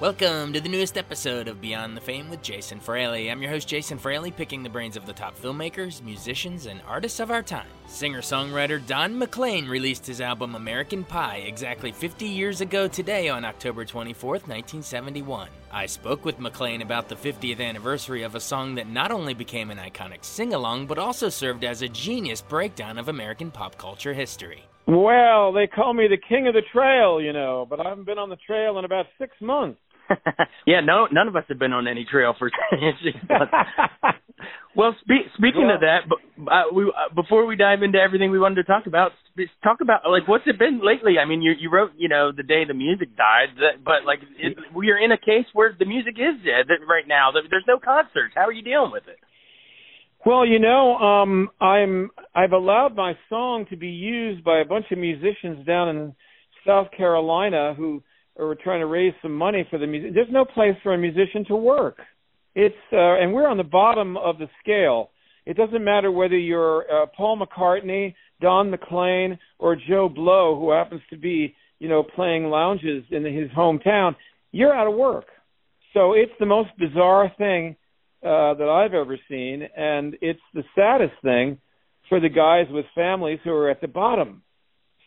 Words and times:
Welcome 0.00 0.54
to 0.54 0.62
the 0.62 0.68
newest 0.70 0.96
episode 0.96 1.46
of 1.46 1.60
Beyond 1.60 1.94
the 1.94 2.00
Fame 2.00 2.30
with 2.30 2.40
Jason 2.40 2.80
Fraley. 2.80 3.30
I'm 3.30 3.42
your 3.42 3.50
host, 3.50 3.68
Jason 3.68 3.98
Fraley, 3.98 4.30
picking 4.30 4.62
the 4.62 4.70
brains 4.70 4.96
of 4.96 5.04
the 5.04 5.12
top 5.12 5.38
filmmakers, 5.38 6.02
musicians, 6.02 6.64
and 6.64 6.80
artists 6.88 7.20
of 7.20 7.30
our 7.30 7.42
time. 7.42 7.66
Singer 7.86 8.22
songwriter 8.22 8.80
Don 8.86 9.18
McLean 9.18 9.68
released 9.68 10.06
his 10.06 10.22
album 10.22 10.54
American 10.54 11.04
Pie 11.04 11.44
exactly 11.46 11.92
50 11.92 12.24
years 12.24 12.62
ago 12.62 12.88
today 12.88 13.28
on 13.28 13.44
October 13.44 13.84
24th, 13.84 14.48
1971. 14.48 15.50
I 15.70 15.84
spoke 15.84 16.24
with 16.24 16.40
McLean 16.40 16.80
about 16.80 17.10
the 17.10 17.14
50th 17.14 17.60
anniversary 17.60 18.22
of 18.22 18.34
a 18.34 18.40
song 18.40 18.76
that 18.76 18.88
not 18.88 19.12
only 19.12 19.34
became 19.34 19.70
an 19.70 19.76
iconic 19.76 20.24
sing 20.24 20.54
along, 20.54 20.86
but 20.86 20.98
also 20.98 21.28
served 21.28 21.62
as 21.62 21.82
a 21.82 21.88
genius 21.90 22.40
breakdown 22.40 22.96
of 22.96 23.08
American 23.08 23.50
pop 23.50 23.76
culture 23.76 24.14
history. 24.14 24.64
Well, 24.86 25.52
they 25.52 25.66
call 25.66 25.92
me 25.92 26.08
the 26.08 26.16
king 26.16 26.48
of 26.48 26.54
the 26.54 26.62
trail, 26.72 27.20
you 27.20 27.34
know, 27.34 27.66
but 27.68 27.84
I 27.84 27.90
haven't 27.90 28.06
been 28.06 28.18
on 28.18 28.30
the 28.30 28.36
trail 28.36 28.78
in 28.78 28.86
about 28.86 29.04
six 29.18 29.36
months. 29.42 29.78
yeah, 30.66 30.80
no, 30.80 31.06
none 31.10 31.28
of 31.28 31.36
us 31.36 31.44
have 31.48 31.58
been 31.58 31.72
on 31.72 31.86
any 31.88 32.04
trail 32.10 32.34
for 32.38 32.50
well, 34.76 34.94
spe- 35.00 35.30
speaking 35.36 35.66
Yeah. 35.68 35.74
of 35.74 35.80
that, 35.80 35.98
but, 36.08 36.18
uh, 36.52 36.62
we, 36.74 36.84
uh, 36.84 37.14
before 37.14 37.46
we 37.46 37.56
dive 37.56 37.82
into 37.82 37.98
everything 37.98 38.30
we 38.30 38.38
wanted 38.38 38.56
to 38.56 38.64
talk 38.64 38.86
about, 38.86 39.12
sp- 39.32 39.50
talk 39.62 39.80
about 39.80 40.02
like 40.10 40.26
what's 40.28 40.44
it 40.46 40.58
been 40.58 40.80
lately? 40.84 41.18
I 41.18 41.24
mean, 41.26 41.42
you 41.42 41.52
you 41.58 41.70
wrote 41.70 41.92
you 41.96 42.08
know 42.08 42.32
the 42.32 42.42
day 42.42 42.64
the 42.66 42.74
music 42.74 43.16
died, 43.16 43.48
that, 43.58 43.84
but 43.84 44.04
like 44.06 44.20
it, 44.38 44.56
we 44.74 44.90
are 44.90 44.98
in 44.98 45.12
a 45.12 45.18
case 45.18 45.46
where 45.52 45.74
the 45.78 45.84
music 45.86 46.14
is 46.18 46.42
dead 46.44 46.66
right 46.88 47.06
now. 47.06 47.30
There- 47.32 47.42
There's 47.50 47.64
no 47.68 47.78
concerts. 47.78 48.34
How 48.34 48.42
are 48.46 48.52
you 48.52 48.62
dealing 48.62 48.92
with 48.92 49.06
it? 49.08 49.18
Well, 50.24 50.44
you 50.46 50.58
know, 50.58 50.96
um, 50.96 51.48
I'm 51.60 52.10
I've 52.34 52.52
allowed 52.52 52.94
my 52.94 53.14
song 53.28 53.66
to 53.70 53.76
be 53.76 53.88
used 53.88 54.44
by 54.44 54.60
a 54.60 54.64
bunch 54.64 54.86
of 54.92 54.98
musicians 54.98 55.66
down 55.66 55.88
in 55.88 56.14
South 56.66 56.88
Carolina 56.96 57.72
who 57.74 58.02
are 58.38 58.54
trying 58.54 58.80
to 58.80 58.86
raise 58.86 59.14
some 59.22 59.34
money 59.34 59.66
for 59.70 59.78
the 59.78 59.86
music. 59.86 60.12
There's 60.14 60.28
no 60.30 60.44
place 60.44 60.74
for 60.82 60.94
a 60.94 60.98
musician 60.98 61.44
to 61.48 61.56
work. 61.56 61.98
It's 62.54 62.74
uh, 62.92 63.20
and 63.20 63.32
we're 63.32 63.48
on 63.48 63.56
the 63.56 63.64
bottom 63.64 64.16
of 64.16 64.38
the 64.38 64.48
scale. 64.62 65.10
It 65.46 65.56
doesn't 65.56 65.82
matter 65.82 66.10
whether 66.10 66.36
you're 66.36 66.84
uh, 66.90 67.06
Paul 67.16 67.40
McCartney, 67.40 68.14
Don 68.40 68.70
McLean, 68.70 69.38
or 69.58 69.76
Joe 69.76 70.08
Blow, 70.08 70.58
who 70.58 70.70
happens 70.70 71.00
to 71.10 71.16
be, 71.16 71.54
you 71.78 71.88
know, 71.88 72.02
playing 72.02 72.44
lounges 72.44 73.04
in 73.10 73.24
his 73.24 73.50
hometown. 73.56 74.14
You're 74.52 74.74
out 74.74 74.86
of 74.86 74.94
work. 74.94 75.26
So 75.94 76.12
it's 76.12 76.32
the 76.38 76.46
most 76.46 76.70
bizarre 76.78 77.32
thing 77.38 77.76
uh, 78.22 78.54
that 78.54 78.68
I've 78.68 78.94
ever 78.94 79.18
seen, 79.28 79.66
and 79.76 80.14
it's 80.20 80.40
the 80.54 80.62
saddest 80.74 81.14
thing 81.22 81.58
for 82.08 82.20
the 82.20 82.28
guys 82.28 82.66
with 82.70 82.84
families 82.94 83.38
who 83.42 83.50
are 83.50 83.70
at 83.70 83.80
the 83.80 83.88
bottom. 83.88 84.42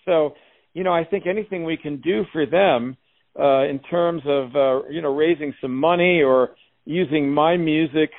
So, 0.05 0.33
you 0.73 0.83
know, 0.83 0.93
I 0.93 1.03
think 1.05 1.27
anything 1.27 1.63
we 1.63 1.77
can 1.77 2.01
do 2.01 2.23
for 2.33 2.45
them 2.45 2.97
uh, 3.39 3.63
in 3.63 3.79
terms 3.79 4.21
of 4.25 4.55
uh, 4.55 4.87
you 4.89 5.01
know 5.01 5.13
raising 5.15 5.53
some 5.61 5.75
money 5.75 6.21
or 6.21 6.51
using 6.85 7.31
my 7.31 7.57
music 7.57 8.11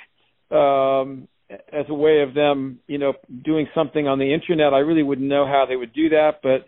um, 0.50 1.28
as 1.50 1.86
a 1.88 1.94
way 1.94 2.22
of 2.22 2.34
them, 2.34 2.80
you 2.86 2.98
know, 2.98 3.12
doing 3.44 3.66
something 3.74 4.08
on 4.08 4.18
the 4.18 4.32
internet, 4.32 4.72
I 4.72 4.78
really 4.78 5.02
wouldn't 5.02 5.28
know 5.28 5.46
how 5.46 5.66
they 5.68 5.76
would 5.76 5.92
do 5.92 6.10
that, 6.10 6.40
but 6.42 6.66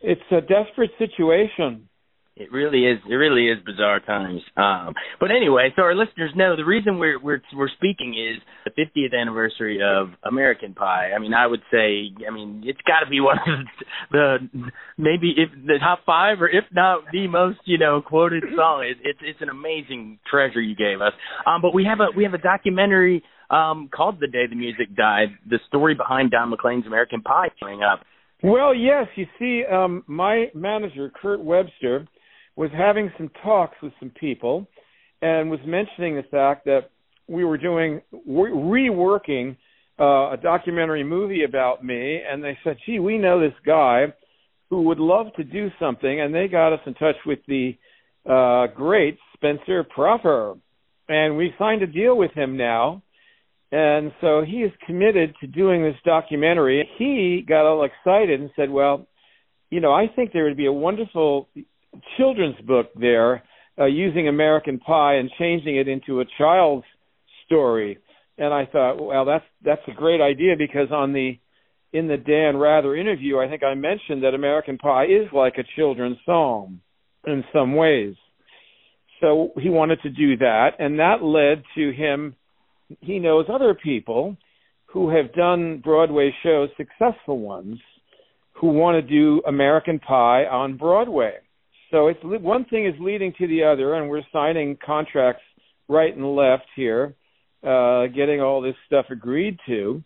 it's 0.00 0.20
a 0.30 0.40
desperate 0.40 0.90
situation. 0.98 1.88
It 2.36 2.52
really 2.52 2.84
is. 2.84 2.98
It 3.08 3.14
really 3.14 3.48
is 3.48 3.64
bizarre 3.64 3.98
times. 4.00 4.42
Um, 4.58 4.92
but 5.18 5.30
anyway, 5.30 5.72
so 5.74 5.80
our 5.80 5.94
listeners 5.94 6.32
know 6.36 6.54
the 6.54 6.66
reason 6.66 6.98
we're 6.98 7.18
we're 7.18 7.40
we're 7.54 7.70
speaking 7.70 8.12
is 8.12 8.42
the 8.66 8.70
50th 8.70 9.18
anniversary 9.18 9.80
of 9.82 10.08
American 10.22 10.74
Pie. 10.74 11.12
I 11.16 11.18
mean, 11.18 11.32
I 11.32 11.46
would 11.46 11.62
say, 11.72 12.12
I 12.28 12.30
mean, 12.30 12.62
it's 12.66 12.80
got 12.86 13.00
to 13.00 13.08
be 13.08 13.20
one 13.20 13.38
of 13.38 13.66
the, 14.12 14.36
maybe 14.98 15.34
if 15.38 15.48
the 15.66 15.78
top 15.80 16.00
five, 16.04 16.42
or 16.42 16.48
if 16.48 16.64
not 16.74 17.04
the 17.10 17.26
most, 17.26 17.60
you 17.64 17.78
know, 17.78 18.02
quoted 18.02 18.44
song. 18.54 18.84
It, 18.84 18.98
it's 19.02 19.20
it's 19.22 19.40
an 19.40 19.48
amazing 19.48 20.18
treasure 20.30 20.60
you 20.60 20.76
gave 20.76 21.00
us. 21.00 21.12
Um, 21.46 21.62
but 21.62 21.72
we 21.72 21.84
have 21.84 22.00
a 22.00 22.14
we 22.14 22.24
have 22.24 22.34
a 22.34 22.38
documentary 22.38 23.24
um 23.48 23.88
called 23.94 24.20
"The 24.20 24.28
Day 24.28 24.46
the 24.46 24.56
Music 24.56 24.94
Died," 24.94 25.28
the 25.48 25.58
story 25.68 25.94
behind 25.94 26.32
Don 26.32 26.50
McLean's 26.50 26.86
American 26.86 27.22
Pie 27.22 27.48
coming 27.58 27.82
up. 27.82 28.00
Well, 28.42 28.74
yes, 28.74 29.06
you 29.16 29.24
see, 29.38 29.64
um, 29.64 30.04
my 30.06 30.50
manager, 30.54 31.10
Kurt 31.22 31.42
Webster, 31.42 32.06
was 32.56 32.70
having 32.76 33.12
some 33.16 33.30
talks 33.42 33.76
with 33.82 33.92
some 34.00 34.10
people 34.10 34.66
and 35.22 35.50
was 35.50 35.60
mentioning 35.66 36.16
the 36.16 36.24
fact 36.30 36.64
that 36.64 36.90
we 37.28 37.44
were 37.44 37.58
doing 37.58 38.00
re- 38.26 38.50
reworking 38.90 39.56
uh, 39.98 40.32
a 40.32 40.38
documentary 40.42 41.04
movie 41.04 41.44
about 41.44 41.84
me, 41.84 42.20
and 42.28 42.42
they 42.42 42.58
said, 42.64 42.76
"Gee, 42.84 42.98
we 42.98 43.18
know 43.18 43.40
this 43.40 43.58
guy 43.64 44.12
who 44.68 44.82
would 44.82 44.98
love 44.98 45.26
to 45.36 45.44
do 45.44 45.70
something," 45.78 46.20
and 46.20 46.34
they 46.34 46.48
got 46.48 46.72
us 46.72 46.80
in 46.86 46.94
touch 46.94 47.16
with 47.24 47.38
the 47.46 47.76
uh, 48.28 48.66
great 48.74 49.18
Spencer 49.34 49.84
Proffer, 49.84 50.54
and 51.08 51.36
we 51.36 51.54
signed 51.58 51.82
a 51.82 51.86
deal 51.86 52.16
with 52.16 52.32
him 52.32 52.56
now. 52.56 53.02
And 53.72 54.12
so 54.20 54.44
he 54.46 54.58
is 54.58 54.72
committed 54.86 55.34
to 55.40 55.46
doing 55.46 55.82
this 55.82 55.96
documentary. 56.04 56.88
He 56.98 57.44
got 57.46 57.66
all 57.66 57.84
excited 57.84 58.40
and 58.40 58.50
said, 58.54 58.70
"Well, 58.70 59.06
you 59.70 59.80
know, 59.80 59.92
I 59.92 60.06
think 60.14 60.32
there 60.32 60.44
would 60.44 60.56
be 60.56 60.66
a 60.66 60.72
wonderful 60.72 61.48
children's 62.16 62.60
book 62.66 62.90
there 62.94 63.42
uh, 63.78 63.86
using 63.86 64.28
American 64.28 64.78
Pie 64.78 65.14
and 65.14 65.30
changing 65.38 65.76
it 65.76 65.88
into 65.88 66.20
a 66.20 66.24
child's 66.38 66.86
story." 67.46 67.98
And 68.38 68.52
I 68.52 68.66
thought, 68.66 69.02
well, 69.02 69.24
that's 69.24 69.44
that's 69.64 69.82
a 69.88 69.92
great 69.92 70.20
idea 70.20 70.54
because 70.58 70.90
on 70.90 71.12
the 71.12 71.38
in 71.92 72.08
the 72.08 72.16
Dan 72.16 72.56
Rather 72.56 72.94
interview, 72.94 73.38
I 73.38 73.48
think 73.48 73.62
I 73.62 73.74
mentioned 73.74 74.22
that 74.22 74.34
American 74.34 74.76
Pie 74.76 75.04
is 75.04 75.28
like 75.32 75.54
a 75.58 75.64
children's 75.76 76.18
song 76.26 76.80
in 77.26 77.44
some 77.52 77.74
ways. 77.74 78.14
So 79.20 79.52
he 79.60 79.70
wanted 79.70 80.00
to 80.02 80.10
do 80.10 80.36
that, 80.38 80.72
and 80.78 80.98
that 80.98 81.22
led 81.22 81.62
to 81.76 81.92
him. 81.92 82.34
He 83.00 83.18
knows 83.18 83.46
other 83.52 83.74
people 83.74 84.36
who 84.86 85.08
have 85.10 85.32
done 85.32 85.80
Broadway 85.82 86.34
shows, 86.42 86.68
successful 86.76 87.38
ones, 87.38 87.78
who 88.60 88.68
want 88.68 88.94
to 88.96 89.02
do 89.02 89.42
American 89.46 89.98
Pie 89.98 90.44
on 90.44 90.76
Broadway. 90.76 91.34
So 91.90 92.08
it's 92.08 92.20
one 92.22 92.64
thing 92.64 92.86
is 92.86 92.94
leading 93.00 93.32
to 93.38 93.46
the 93.46 93.64
other, 93.64 93.94
and 93.94 94.08
we're 94.08 94.22
signing 94.32 94.76
contracts 94.84 95.42
right 95.88 96.14
and 96.14 96.34
left 96.34 96.66
here, 96.74 97.14
uh, 97.62 98.06
getting 98.08 98.40
all 98.40 98.60
this 98.60 98.74
stuff 98.86 99.06
agreed 99.10 99.58
to, 99.66 100.02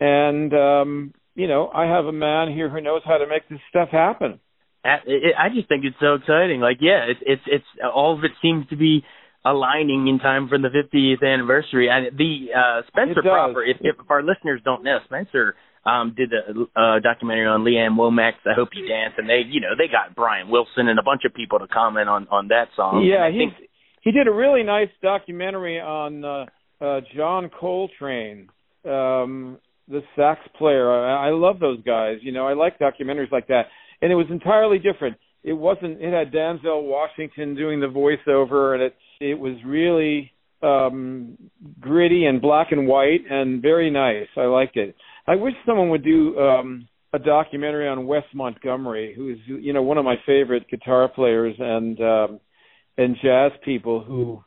and 0.00 0.54
um, 0.54 1.14
you 1.34 1.46
know 1.46 1.68
I 1.68 1.84
have 1.84 2.06
a 2.06 2.12
man 2.12 2.52
here 2.52 2.68
who 2.68 2.80
knows 2.80 3.02
how 3.04 3.18
to 3.18 3.26
make 3.26 3.48
this 3.48 3.60
stuff 3.68 3.90
happen. 3.90 4.40
I 4.82 5.48
just 5.54 5.68
think 5.68 5.84
it's 5.84 5.96
so 6.00 6.14
exciting. 6.14 6.60
Like, 6.60 6.78
yeah, 6.80 7.04
it's 7.08 7.20
it's 7.22 7.42
it's 7.46 7.64
all 7.94 8.16
of 8.16 8.24
it 8.24 8.30
seems 8.40 8.66
to 8.68 8.76
be 8.76 9.04
aligning 9.44 10.08
in 10.08 10.18
time 10.18 10.48
for 10.48 10.58
the 10.58 10.68
50th 10.68 11.22
anniversary. 11.22 11.88
And 11.90 12.16
the 12.16 12.48
uh 12.56 12.82
Spencer 12.88 13.22
Proffer, 13.22 13.62
if, 13.62 13.76
if 13.80 13.96
our 14.10 14.22
listeners 14.22 14.60
don't 14.64 14.82
know, 14.82 14.98
Spencer 15.04 15.54
um 15.84 16.14
did 16.16 16.32
a 16.32 16.80
uh, 16.80 17.00
documentary 17.00 17.46
on 17.46 17.64
Lee 17.64 17.78
Ann 17.78 17.96
Womack's 17.96 18.44
"I 18.44 18.54
Hope 18.54 18.70
You 18.74 18.86
Dance," 18.86 19.14
and 19.16 19.28
they, 19.28 19.42
you 19.48 19.60
know, 19.60 19.72
they 19.76 19.88
got 19.90 20.14
Brian 20.14 20.48
Wilson 20.50 20.88
and 20.88 20.98
a 20.98 21.02
bunch 21.02 21.22
of 21.24 21.34
people 21.34 21.58
to 21.58 21.66
comment 21.66 22.08
on 22.08 22.28
on 22.30 22.48
that 22.48 22.68
song. 22.76 23.04
yeah, 23.04 23.24
I 23.24 23.30
think 23.30 23.54
he 24.02 24.12
did 24.12 24.26
a 24.26 24.32
really 24.32 24.62
nice 24.62 24.90
documentary 25.02 25.80
on 25.80 26.24
uh, 26.24 26.46
uh, 26.84 27.00
John 27.16 27.50
Coltrane, 27.58 28.48
um, 28.84 29.58
the 29.88 30.02
sax 30.16 30.40
player. 30.58 30.90
I, 30.90 31.28
I 31.28 31.30
love 31.30 31.60
those 31.60 31.82
guys. 31.82 32.18
You 32.22 32.32
know, 32.32 32.46
I 32.46 32.54
like 32.54 32.78
documentaries 32.78 33.32
like 33.32 33.48
that, 33.48 33.64
and 34.00 34.10
it 34.10 34.16
was 34.16 34.26
entirely 34.30 34.78
different. 34.78 35.16
It 35.42 35.52
wasn't. 35.54 36.00
It 36.00 36.12
had 36.12 36.32
Denzel 36.32 36.82
Washington 36.84 37.54
doing 37.54 37.80
the 37.80 37.86
voiceover, 37.86 38.74
and 38.74 38.82
it 38.82 38.96
it 39.20 39.38
was 39.38 39.56
really 39.64 40.32
um 40.62 41.38
gritty 41.80 42.26
and 42.26 42.42
black 42.42 42.70
and 42.70 42.86
white 42.86 43.20
and 43.30 43.62
very 43.62 43.90
nice. 43.90 44.28
I 44.36 44.42
liked 44.42 44.76
it. 44.76 44.94
I 45.30 45.36
wish 45.36 45.54
someone 45.64 45.90
would 45.90 46.02
do 46.02 46.36
um 46.38 46.88
a 47.12 47.18
documentary 47.18 47.88
on 47.88 48.06
Wes 48.06 48.24
Montgomery, 48.34 49.14
who 49.16 49.30
is 49.30 49.38
you 49.46 49.72
know 49.72 49.82
one 49.82 49.96
of 49.96 50.04
my 50.04 50.16
favorite 50.26 50.68
guitar 50.68 51.08
players 51.08 51.54
and 51.58 52.00
um, 52.00 52.40
and 52.98 53.16
jazz 53.22 53.52
people 53.64 54.02
who 54.02 54.42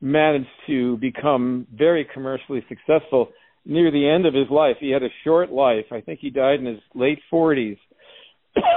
managed 0.00 0.46
to 0.68 0.96
become 0.98 1.66
very 1.74 2.06
commercially 2.14 2.64
successful 2.68 3.30
near 3.64 3.90
the 3.90 4.08
end 4.08 4.26
of 4.26 4.34
his 4.34 4.48
life. 4.48 4.76
He 4.78 4.90
had 4.90 5.02
a 5.02 5.08
short 5.24 5.50
life. 5.50 5.86
I 5.90 6.00
think 6.02 6.20
he 6.20 6.30
died 6.30 6.60
in 6.60 6.66
his 6.66 6.80
late 6.94 7.18
40s 7.32 7.76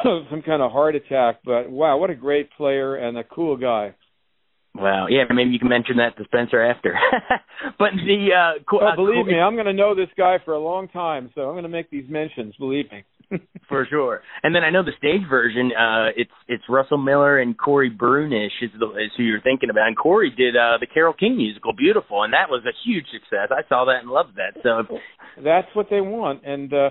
of 0.06 0.24
some 0.32 0.42
kind 0.42 0.64
of 0.64 0.72
heart 0.72 0.96
attack. 0.96 1.42
But 1.46 1.70
wow, 1.70 1.98
what 1.98 2.10
a 2.10 2.16
great 2.16 2.50
player 2.58 2.96
and 2.96 3.20
a 3.20 3.24
cool 3.24 3.56
guy. 3.56 3.94
Wow. 4.74 5.08
Yeah, 5.10 5.24
maybe 5.30 5.52
you 5.52 5.60
can 5.60 5.70
mention 5.70 5.98
that 5.98 6.18
to 6.18 6.24
Spencer 6.26 6.62
after. 6.62 6.98
but 7.78 7.90
the 7.94 8.30
uh, 8.32 8.64
cool, 8.70 8.80
oh, 8.82 8.88
uh, 8.88 8.96
believe 8.96 9.26
me, 9.26 9.38
I'm 9.38 9.56
going 9.56 9.66
to 9.66 9.74
know 9.74 9.94
this 9.96 10.10
guy 10.18 10.38
for 10.46 10.54
a 10.54 10.60
long 10.60 10.88
time, 10.88 11.30
so 11.36 11.42
I'm 11.42 11.54
going 11.54 11.64
to 11.64 11.70
make 11.70 11.90
these 11.90 12.10
mentions. 12.10 12.56
Believe 12.58 12.86
me. 12.92 13.04
for 13.70 13.86
sure. 13.90 14.22
And 14.44 14.54
then 14.56 14.64
I 14.64 14.70
know 14.70 14.84
the 14.84 14.92
stage 14.98 15.22
version. 15.30 15.72
Uh, 15.78 16.10
it's 16.16 16.32
it's 16.48 16.64
Russell 16.70 16.98
Miller 16.98 17.40
and 17.40 17.58
Corey 17.58 17.90
Brunish 17.90 18.52
is, 18.62 18.72
the, 18.80 18.88
is 18.92 19.12
who 19.18 19.24
you're 19.24 19.42
thinking 19.42 19.70
about. 19.70 19.88
And 19.88 19.98
Corey 19.98 20.32
did 20.36 20.56
uh, 20.56 20.78
the 20.80 20.88
Carole 20.88 21.14
King 21.14 21.38
musical, 21.38 21.74
Beautiful, 21.74 22.24
and 22.24 22.34
that 22.34 22.50
was 22.50 22.64
a 22.66 22.76
huge 22.86 23.06
success. 23.12 23.50
I 23.52 23.68
saw 23.68 23.86
that 23.86 24.02
and 24.02 24.10
loved 24.10 24.36
that. 24.36 24.62
So 24.64 24.98
that's 25.44 25.68
what 25.74 25.88
they 25.90 26.02
want. 26.02 26.46
And 26.46 26.74
uh, 26.74 26.90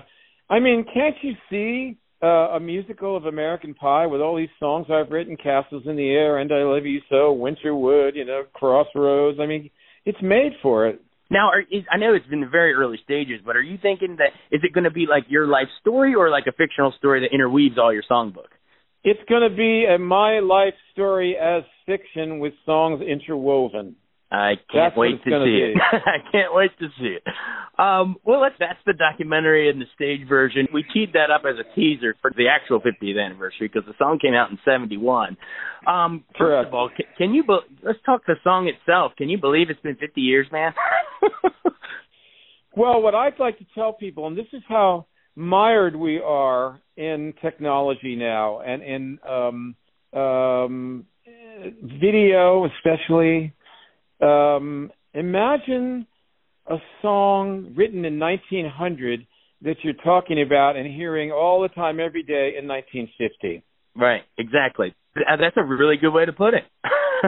I 0.49 0.59
mean, 0.59 0.85
can't 0.91 1.15
you 1.21 1.33
see 1.49 1.97
uh, 2.23 2.55
a 2.55 2.59
musical 2.59 3.17
of 3.17 3.25
American 3.25 3.73
Pie 3.73 4.05
with 4.07 4.21
all 4.21 4.37
these 4.37 4.49
songs 4.59 4.87
I've 4.91 5.11
written, 5.11 5.37
Castles 5.37 5.83
in 5.85 5.95
the 5.95 6.09
Air, 6.09 6.37
and 6.37 6.51
I 6.51 6.63
Love 6.63 6.85
You 6.85 7.01
So, 7.09 7.33
Winterwood, 7.33 8.15
you 8.15 8.25
know, 8.25 8.43
Crossroads. 8.53 9.39
I 9.41 9.45
mean, 9.45 9.69
it's 10.05 10.21
made 10.21 10.53
for 10.61 10.87
it. 10.87 11.01
Now, 11.29 11.49
are, 11.49 11.61
is, 11.61 11.83
I 11.89 11.97
know 11.97 12.13
it's 12.13 12.27
been 12.27 12.41
the 12.41 12.47
very 12.47 12.73
early 12.73 12.99
stages, 13.03 13.39
but 13.45 13.55
are 13.55 13.61
you 13.61 13.77
thinking 13.81 14.17
that 14.17 14.31
is 14.55 14.61
it 14.63 14.73
going 14.73 14.83
to 14.83 14.91
be 14.91 15.05
like 15.09 15.23
your 15.29 15.47
life 15.47 15.67
story 15.79 16.13
or 16.13 16.29
like 16.29 16.45
a 16.47 16.51
fictional 16.51 16.93
story 16.97 17.21
that 17.21 17.33
interweaves 17.33 17.77
all 17.77 17.93
your 17.93 18.03
songbook? 18.09 18.51
It's 19.03 19.21
going 19.27 19.49
to 19.49 19.55
be 19.55 19.85
a 19.85 19.97
my 19.97 20.39
life 20.39 20.75
story 20.91 21.37
as 21.41 21.63
fiction 21.85 22.39
with 22.39 22.53
songs 22.65 23.01
interwoven. 23.01 23.95
I 24.31 24.55
can't 24.71 24.93
that's 24.93 24.97
wait 24.97 25.23
to 25.25 25.29
see 25.29 25.73
it. 25.73 25.77
I 25.91 26.31
can't 26.31 26.53
wait 26.53 26.71
to 26.79 26.87
see 26.97 27.17
it. 27.17 27.23
Um, 27.77 28.15
well, 28.23 28.41
that's, 28.41 28.55
that's 28.59 28.79
the 28.85 28.93
documentary 28.93 29.69
and 29.69 29.81
the 29.81 29.85
stage 29.93 30.27
version. 30.27 30.67
We 30.73 30.85
teed 30.93 31.13
that 31.13 31.29
up 31.29 31.41
as 31.45 31.55
a 31.59 31.75
teaser 31.75 32.15
for 32.21 32.31
the 32.35 32.47
actual 32.47 32.79
50th 32.79 33.19
anniversary 33.19 33.67
because 33.67 33.85
the 33.85 33.93
song 33.97 34.19
came 34.21 34.33
out 34.33 34.49
in 34.49 34.57
'71. 34.63 35.35
Um, 35.85 36.23
first 36.29 36.37
Correct. 36.37 36.67
of 36.67 36.73
all, 36.73 36.89
can, 36.95 37.05
can 37.17 37.33
you? 37.33 37.43
Be- 37.43 37.59
let's 37.83 37.99
talk 38.05 38.21
the 38.25 38.35
song 38.43 38.67
itself. 38.69 39.13
Can 39.17 39.27
you 39.27 39.37
believe 39.37 39.69
it's 39.69 39.81
been 39.81 39.95
50 39.97 40.21
years, 40.21 40.47
man? 40.49 40.73
well, 42.75 43.01
what 43.01 43.15
I'd 43.15 43.39
like 43.39 43.57
to 43.57 43.65
tell 43.75 43.91
people, 43.91 44.27
and 44.27 44.37
this 44.37 44.47
is 44.53 44.61
how 44.69 45.07
mired 45.35 45.95
we 45.95 46.19
are 46.19 46.79
in 46.95 47.33
technology 47.41 48.15
now, 48.15 48.61
and 48.61 48.81
in 48.81 49.19
um, 49.27 49.75
um, 50.13 51.05
video, 51.99 52.65
especially 52.77 53.53
um, 54.21 54.91
imagine 55.13 56.07
a 56.67 56.77
song 57.01 57.73
written 57.75 58.05
in 58.05 58.19
1900 58.19 59.25
that 59.63 59.75
you're 59.83 59.93
talking 60.03 60.41
about 60.41 60.75
and 60.75 60.87
hearing 60.87 61.31
all 61.31 61.61
the 61.61 61.69
time, 61.69 61.99
every 61.99 62.23
day 62.23 62.53
in 62.57 62.67
1950. 62.67 63.63
Right, 63.95 64.21
exactly. 64.37 64.95
That's 65.15 65.57
a 65.57 65.63
really 65.63 65.97
good 65.97 66.11
way 66.11 66.25
to 66.25 66.33
put 66.33 66.53
it. 66.53 66.63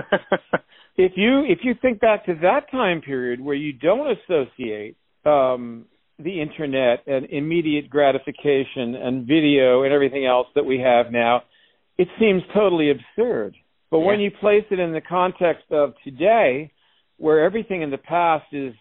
if 0.97 1.11
you 1.15 1.43
if 1.45 1.59
you 1.63 1.73
think 1.81 1.99
back 1.99 2.25
to 2.25 2.35
that 2.41 2.71
time 2.71 3.01
period 3.01 3.41
where 3.41 3.55
you 3.55 3.73
don't 3.73 4.15
associate 4.17 4.95
um, 5.25 5.85
the 6.17 6.41
internet 6.41 7.05
and 7.07 7.25
immediate 7.29 7.89
gratification 7.89 8.95
and 8.95 9.27
video 9.27 9.83
and 9.83 9.93
everything 9.93 10.25
else 10.25 10.47
that 10.55 10.65
we 10.65 10.79
have 10.79 11.11
now, 11.11 11.43
it 11.97 12.07
seems 12.19 12.41
totally 12.53 12.89
absurd. 12.89 13.55
But 13.91 13.99
yeah. 13.99 14.05
when 14.05 14.19
you 14.21 14.31
place 14.31 14.65
it 14.71 14.79
in 14.79 14.93
the 14.93 15.01
context 15.01 15.65
of 15.71 15.93
today, 16.03 16.71
where 17.17 17.43
everything 17.43 17.81
in 17.81 17.89
the 17.91 17.97
past 17.97 18.45
is, 18.51 18.73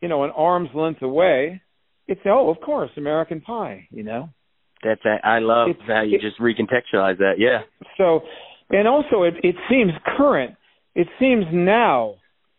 you 0.00 0.08
know, 0.08 0.24
an 0.24 0.30
arm's 0.30 0.70
length 0.74 1.02
away, 1.02 1.60
it's 2.06 2.20
oh, 2.26 2.50
of 2.50 2.60
course, 2.60 2.90
American 2.96 3.40
Pie, 3.40 3.86
you 3.90 4.02
know. 4.02 4.28
That's 4.82 5.00
I 5.24 5.38
love 5.40 5.68
It's- 5.70 5.86
how 5.86 6.02
you 6.02 6.16
it- 6.16 6.20
just 6.22 6.38
recontextualize 6.38 7.18
that. 7.18 7.34
Yeah. 7.38 7.62
So, 7.96 8.20
and 8.70 8.88
also 8.88 9.24
it 9.24 9.34
it 9.42 9.56
seems 9.68 9.92
current. 10.16 10.56
It 10.94 11.08
seems 11.18 11.44
now. 11.52 12.14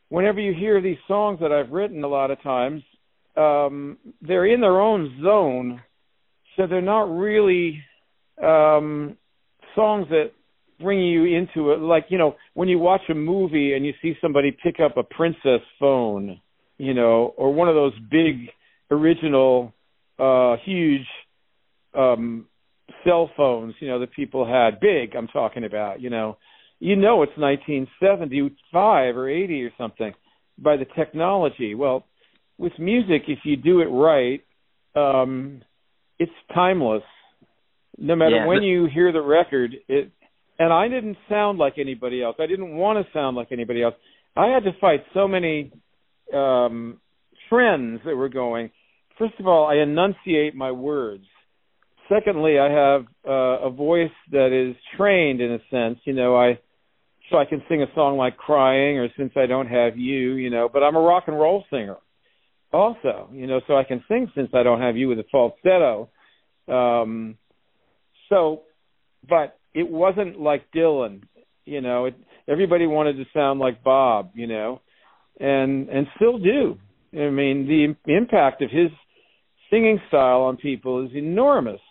Whenever 0.09 0.39
you 0.41 0.53
hear 0.53 0.81
these 0.81 0.97
songs 1.07 1.39
that 1.39 1.53
I've 1.53 1.71
written, 1.71 2.03
a 2.03 2.07
lot 2.07 2.31
of 2.31 2.41
times, 2.41 2.83
um, 3.37 3.97
they're 4.21 4.45
in 4.45 4.59
their 4.59 4.81
own 4.81 5.21
zone, 5.23 5.81
so 6.55 6.67
they're 6.67 6.81
not 6.81 7.09
really 7.09 7.81
um, 8.43 9.17
songs 9.73 10.07
that 10.09 10.31
bring 10.81 10.99
you 10.99 11.25
into 11.25 11.71
it. 11.71 11.79
Like 11.79 12.05
you 12.09 12.17
know, 12.17 12.35
when 12.53 12.67
you 12.69 12.79
watch 12.79 13.01
a 13.09 13.13
movie 13.13 13.73
and 13.73 13.85
you 13.85 13.93
see 14.01 14.13
somebody 14.21 14.51
pick 14.51 14.79
up 14.79 14.97
a 14.97 15.03
princess 15.03 15.61
phone, 15.79 16.39
you 16.77 16.93
know, 16.93 17.33
or 17.37 17.53
one 17.53 17.69
of 17.69 17.75
those 17.75 17.93
big 18.09 18.49
original, 18.89 19.73
uh, 20.19 20.55
huge 20.65 21.05
um 21.93 22.47
cell 23.03 23.29
phones, 23.35 23.73
you 23.79 23.87
know, 23.87 23.99
that 23.99 24.13
people 24.13 24.45
had 24.45 24.79
big, 24.79 25.15
I'm 25.15 25.27
talking 25.27 25.63
about, 25.63 26.01
you 26.01 26.09
know. 26.09 26.37
You 26.83 26.95
know 26.95 27.21
it's 27.21 27.37
1975 27.37 29.15
or 29.15 29.29
80 29.29 29.65
or 29.65 29.71
something 29.77 30.13
by 30.57 30.77
the 30.77 30.85
technology. 30.95 31.75
Well, 31.75 32.05
with 32.57 32.73
music 32.79 33.23
if 33.27 33.39
you 33.43 33.55
do 33.55 33.81
it 33.81 33.85
right, 33.85 34.41
um 34.95 35.61
it's 36.17 36.31
timeless. 36.53 37.03
No 37.97 38.15
matter 38.15 38.37
Yeah, 38.37 38.47
when 38.47 38.63
you 38.63 38.87
hear 38.91 39.11
the 39.11 39.21
record, 39.21 39.75
it 39.87 40.11
and 40.61 40.73
I 40.73 40.87
didn't 40.87 41.17
sound 41.29 41.57
like 41.57 41.73
anybody 41.77 42.21
else. 42.21 42.35
I 42.39 42.47
didn't 42.47 42.75
want 42.75 43.05
to 43.05 43.11
sound 43.13 43.35
like 43.35 43.51
anybody 43.51 43.83
else. 43.83 43.95
I 44.35 44.47
had 44.47 44.63
to 44.63 44.71
fight 44.79 45.01
so 45.13 45.27
many 45.27 45.71
um 46.33 46.99
trends 47.49 48.01
that 48.05 48.15
were 48.15 48.29
going. 48.29 48.71
First 49.17 49.33
of 49.39 49.47
all, 49.47 49.67
I 49.67 49.75
enunciate 49.75 50.55
my 50.55 50.71
words 50.71 51.25
secondly, 52.11 52.59
I 52.59 52.69
have 52.69 53.05
uh, 53.27 53.67
a 53.67 53.69
voice 53.69 54.11
that 54.31 54.51
is 54.51 54.75
trained 54.97 55.41
in 55.41 55.51
a 55.51 55.59
sense. 55.69 55.99
You 56.05 56.13
know, 56.13 56.35
I 56.35 56.59
so 57.29 57.37
I 57.37 57.45
can 57.45 57.63
sing 57.69 57.81
a 57.81 57.93
song 57.95 58.17
like 58.17 58.37
"Crying" 58.37 58.97
or 58.97 59.07
"Since 59.17 59.33
I 59.35 59.45
Don't 59.45 59.67
Have 59.67 59.97
You." 59.97 60.33
You 60.33 60.49
know, 60.49 60.69
but 60.71 60.83
I'm 60.83 60.95
a 60.95 61.01
rock 61.01 61.23
and 61.27 61.39
roll 61.39 61.63
singer 61.69 61.97
also. 62.73 63.29
You 63.31 63.47
know, 63.47 63.61
so 63.67 63.75
I 63.75 63.83
can 63.83 64.03
sing 64.07 64.31
"Since 64.35 64.49
I 64.53 64.63
Don't 64.63 64.81
Have 64.81 64.97
You" 64.97 65.07
with 65.07 65.19
a 65.19 65.25
falsetto. 65.31 66.09
Um, 66.67 67.37
so, 68.29 68.63
but 69.27 69.57
it 69.73 69.89
wasn't 69.89 70.39
like 70.39 70.71
Dylan. 70.75 71.21
You 71.65 71.81
know, 71.81 72.05
it, 72.05 72.15
everybody 72.47 72.87
wanted 72.87 73.17
to 73.17 73.25
sound 73.33 73.59
like 73.59 73.83
Bob. 73.83 74.31
You 74.35 74.47
know, 74.47 74.81
and 75.39 75.89
and 75.89 76.07
still 76.15 76.37
do. 76.37 76.77
I 77.13 77.29
mean, 77.29 77.67
the 77.67 78.13
impact 78.13 78.61
of 78.61 78.69
his 78.71 78.89
singing 79.71 79.99
style 80.07 80.41
on 80.41 80.57
people 80.57 81.05
is 81.05 81.11
enormous. 81.15 81.81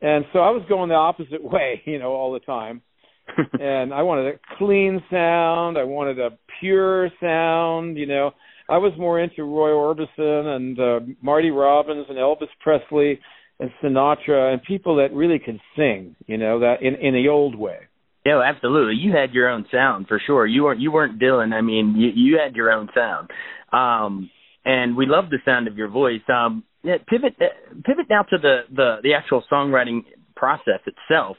And 0.00 0.24
so 0.32 0.40
I 0.40 0.50
was 0.50 0.62
going 0.68 0.88
the 0.88 0.94
opposite 0.94 1.42
way, 1.52 1.82
you 1.84 1.98
know, 1.98 2.12
all 2.12 2.32
the 2.32 2.40
time. 2.40 2.82
and 3.60 3.92
I 3.92 4.02
wanted 4.02 4.34
a 4.34 4.56
clean 4.56 5.02
sound. 5.10 5.76
I 5.76 5.84
wanted 5.84 6.20
a 6.20 6.30
pure 6.60 7.10
sound, 7.20 7.96
you 7.96 8.06
know. 8.06 8.30
I 8.68 8.78
was 8.78 8.92
more 8.98 9.20
into 9.20 9.44
Roy 9.44 9.70
Orbison 9.70 10.56
and 10.56 10.80
uh, 10.80 11.00
Marty 11.22 11.50
Robbins 11.50 12.06
and 12.08 12.18
Elvis 12.18 12.48
Presley 12.60 13.20
and 13.58 13.70
Sinatra 13.82 14.52
and 14.52 14.62
people 14.62 14.96
that 14.96 15.14
really 15.14 15.38
could 15.38 15.60
sing, 15.76 16.16
you 16.26 16.36
know, 16.36 16.60
that 16.60 16.82
in 16.82 16.94
in 16.96 17.14
the 17.14 17.28
old 17.28 17.54
way. 17.54 17.78
Yeah, 18.24 18.42
absolutely. 18.42 18.96
You 18.96 19.12
had 19.12 19.32
your 19.32 19.48
own 19.48 19.66
sound 19.70 20.08
for 20.08 20.20
sure. 20.24 20.46
You 20.46 20.64
weren't 20.64 20.80
you 20.80 20.90
weren't 20.90 21.20
Dylan. 21.20 21.52
I 21.52 21.60
mean, 21.60 21.94
you 21.96 22.10
you 22.14 22.38
had 22.44 22.56
your 22.56 22.72
own 22.72 22.88
sound. 22.94 23.30
Um 23.72 24.30
and 24.64 24.96
we 24.96 25.06
love 25.06 25.30
the 25.30 25.38
sound 25.44 25.68
of 25.68 25.76
your 25.76 25.88
voice. 25.88 26.22
Um 26.28 26.64
yeah, 26.82 26.96
pivot 27.06 27.36
uh, 27.40 27.74
pivot 27.84 28.06
now 28.10 28.22
to 28.22 28.36
the 28.38 28.60
the 28.74 28.96
the 29.02 29.14
actual 29.14 29.42
songwriting 29.50 30.00
process 30.34 30.80
itself. 30.86 31.36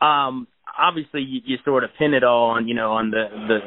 Um 0.00 0.46
obviously 0.78 1.22
you, 1.22 1.40
you 1.44 1.56
sort 1.64 1.82
of 1.82 1.90
pin 1.98 2.14
it 2.14 2.22
all 2.22 2.50
on, 2.50 2.68
you 2.68 2.74
know, 2.74 2.92
on 2.92 3.10
the 3.10 3.26
the 3.48 3.58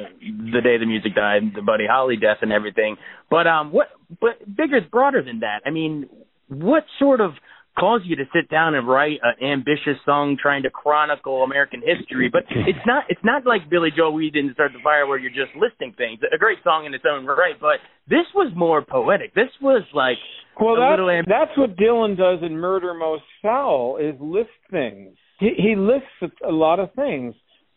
the 0.54 0.62
day 0.62 0.78
the 0.78 0.86
music 0.86 1.14
died, 1.14 1.42
the 1.54 1.62
Buddy 1.62 1.86
Holly 1.88 2.16
death 2.16 2.38
and 2.42 2.54
everything. 2.54 2.96
But 3.30 3.48
um 3.48 3.72
what 3.72 3.90
but 4.20 4.40
bigger 4.56 4.80
broader 4.90 5.22
than 5.22 5.42
that. 5.42 5.60
I 5.66 5.70
mean, 5.70 6.10
what 6.48 6.86
sort 7.00 7.20
of 7.20 7.32
caused 7.80 8.06
you 8.06 8.16
to 8.18 8.26
sit 8.34 8.50
down 8.50 8.76
and 8.76 8.88
write 8.88 9.20
an 9.24 9.46
ambitious 9.46 9.98
song 10.06 10.38
trying 10.42 10.64
to 10.64 10.70
chronicle 10.70 11.44
American 11.44 11.82
history, 11.82 12.30
but 12.32 12.44
it's 12.50 12.86
not 12.86 13.06
it's 13.10 13.24
not 13.24 13.46
like 13.46 13.70
Billy 13.70 13.90
Joel 13.96 14.14
We 14.14 14.30
Didn't 14.30 14.54
Start 14.54 14.72
the 14.74 14.80
Fire 14.84 15.08
where 15.08 15.18
you're 15.18 15.32
just 15.32 15.56
listing 15.56 15.94
things. 15.98 16.20
A 16.34 16.38
great 16.38 16.60
song 16.64 16.86
in 16.86 16.94
its 16.94 17.06
own 17.10 17.26
right, 17.26 17.56
but 17.60 17.80
this 18.08 18.26
was 18.36 18.52
more 18.56 18.84
poetic. 18.84 19.34
This 19.34 19.50
was 19.62 19.84
like 19.94 20.18
Well, 20.60 20.76
a 20.76 20.80
that's, 20.80 21.00
amb- 21.02 21.28
that's 21.28 21.58
what 21.58 21.78
Dylan 21.78 22.18
does 22.18 22.40
in 22.44 22.58
Murder 22.58 22.94
Most 22.94 23.24
Foul 23.42 23.98
is 23.98 24.16
list 24.20 24.50
things. 24.70 25.16
He, 25.40 25.52
he 25.58 25.76
lists 25.76 26.38
a 26.48 26.52
lot 26.52 26.80
of 26.80 26.94
things, 26.94 27.34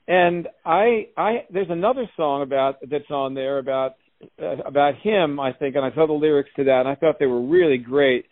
and 0.07 0.49
I, 0.67 1.07
I, 1.17 1.45
there's 1.51 1.71
another 1.71 2.11
song 2.17 2.43
about 2.43 2.77
that's 2.91 3.11
on 3.11 3.35
there 3.35 3.59
about 3.59 3.95
uh, 4.41 4.57
about 4.67 4.95
him, 5.03 5.39
I 5.41 5.53
think, 5.53 5.77
and 5.77 5.85
I 5.85 5.95
saw 5.95 6.07
the 6.07 6.13
lyrics 6.13 6.51
to 6.57 6.65
that, 6.65 6.81
and 6.81 6.89
I 6.89 6.95
thought 6.95 7.17
they 7.19 7.27
were 7.27 7.43
really 7.43 7.79
great. 7.79 8.27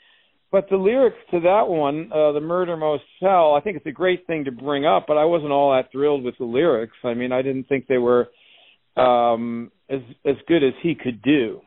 But 0.53 0.69
the 0.71 0.77
lyrics 0.77 1.17
to 1.31 1.41
that 1.41 1.67
one, 1.67 2.11
uh, 2.13 2.33
"The 2.33 2.41
Murder 2.41 2.77
Most 2.77 3.05
Foul," 3.21 3.55
I 3.55 3.61
think 3.61 3.79
it's 3.79 3.87
a 3.87 3.93
great 3.93 4.27
thing 4.27 4.45
to 4.45 4.53
bring 4.53 4.85
up. 4.85 5.07
But 5.09 5.17
I 5.17 5.25
wasn't 5.25 5.51
all 5.51 5.73
that 5.73 5.91
thrilled 5.91 6.23
with 6.23 6.37
the 6.39 6.45
lyrics. 6.45 6.97
I 7.03 7.15
mean, 7.15 7.33
I 7.33 7.43
didn't 7.43 7.65
think 7.65 7.87
they 7.87 7.99
were 7.99 8.29
um, 8.97 9.73
as 9.89 10.01
as 10.25 10.37
good 10.47 10.63
as 10.63 10.75
he 10.83 10.95
could 10.95 11.23
do. 11.23 11.63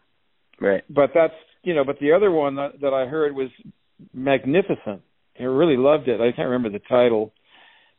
Right. 0.62 0.84
But 0.90 1.10
that's 1.14 1.34
you 1.64 1.74
know. 1.74 1.84
But 1.84 2.00
the 2.00 2.14
other 2.14 2.32
one 2.32 2.56
that, 2.56 2.80
that 2.82 2.94
I 2.94 3.08
heard 3.08 3.36
was 3.36 3.50
magnificent. 4.14 5.02
I 5.40 5.44
really 5.44 5.78
loved 5.78 6.08
it. 6.08 6.22
I 6.22 6.32
can't 6.32 6.50
remember 6.50 6.70
the 6.70 6.86
title, 6.88 7.34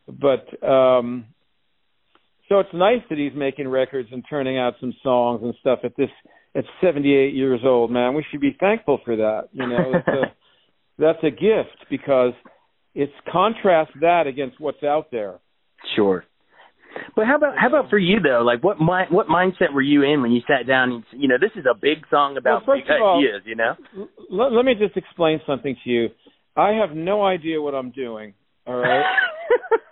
but 0.09 0.67
um 0.67 1.27
so 2.49 2.61
it's 2.61 2.71
nice 2.73 3.03
that 3.11 3.19
he's 3.19 3.33
making 3.35 3.69
records 3.69 4.09
and 4.13 4.25
turning 4.29 4.57
out 4.57 4.75
some 4.81 4.95
songs 5.03 5.41
and 5.43 5.55
stuff 5.61 5.81
at 5.83 5.97
this 5.97 6.11
at 6.55 6.65
78 6.81 7.35
years 7.35 7.61
old, 7.65 7.91
man. 7.91 8.15
We 8.15 8.25
should 8.31 8.41
be 8.41 8.57
thankful 8.59 9.01
for 9.05 9.17
that. 9.17 9.49
You 9.53 9.67
know, 9.67 9.93
it's 9.95 10.09
a, 10.09 10.33
that's 10.99 11.23
a 11.23 11.31
gift 11.31 11.87
because 11.91 12.33
it's 12.95 13.13
contrast 13.31 13.93
that 14.01 14.27
against 14.27 14.61
what's 14.61 14.83
out 14.83 15.11
there. 15.11 15.39
Sure. 15.95 16.25
But 17.15 17.27
how 17.27 17.37
about 17.37 17.59
how 17.59 17.69
about 17.69 17.91
for 17.91 17.99
you 17.99 18.21
though? 18.21 18.43
Like 18.43 18.65
what 18.65 18.81
mi- 18.81 19.11
what 19.11 19.27
mindset 19.27 19.73
were 19.75 19.83
you 19.83 20.03
in 20.03 20.23
when 20.23 20.33
you 20.33 20.41
sat 20.47 20.67
down 20.67 20.93
and 20.93 21.05
you 21.13 21.29
know 21.29 21.37
this 21.39 21.51
is 21.55 21.67
a 21.71 21.75
big 21.75 21.99
song 22.11 22.39
about 22.39 22.67
well, 22.67 22.77
big 22.79 22.91
all, 22.91 23.19
ideas, 23.19 23.43
you 23.45 23.55
know? 23.55 23.75
L- 24.33 24.55
let 24.55 24.65
me 24.65 24.75
just 24.75 24.97
explain 24.97 25.41
something 25.47 25.77
to 25.85 25.91
you. 25.91 26.09
I 26.57 26.71
have 26.71 26.97
no 26.97 27.23
idea 27.23 27.61
what 27.61 27.75
I'm 27.75 27.91
doing. 27.91 28.33
All 28.67 28.77
right. 28.77 29.05